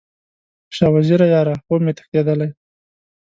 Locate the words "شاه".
0.75-0.91